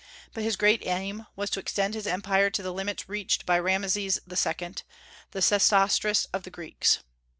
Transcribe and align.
But 0.33 0.43
his 0.43 0.55
great 0.55 0.83
aim 0.87 1.27
was 1.35 1.51
to 1.51 1.59
extend 1.59 1.93
his 1.93 2.07
empire 2.07 2.49
to 2.49 2.63
the 2.63 2.73
limits 2.73 3.07
reached 3.07 3.45
by 3.45 3.59
Rameses 3.59 4.17
II., 4.27 4.27
the 4.27 5.41
Sesostris 5.43 6.25
of 6.33 6.41
the 6.41 6.49
Greeks. 6.49 7.01